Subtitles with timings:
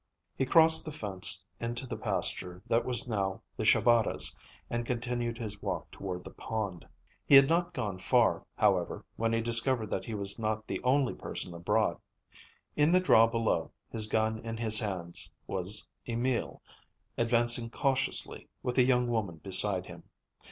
[0.35, 4.35] He crossed the fence into the pasture that was now the Shabatas'
[4.67, 6.87] and continued his walk toward the pond.
[7.23, 11.13] He had not gone far, however, when he discovered that he was not the only
[11.13, 11.99] person abroad.
[12.75, 16.63] In the draw below, his gun in his hands, was Emil,
[17.15, 20.01] advancing cautiously, with a young woman beside him.